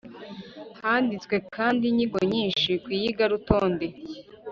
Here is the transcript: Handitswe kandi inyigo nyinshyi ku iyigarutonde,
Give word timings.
Handitswe 0.81 1.35
kandi 1.55 1.83
inyigo 1.91 2.17
nyinshyi 2.31 2.71
ku 2.83 2.87
iyigarutonde, 2.97 3.87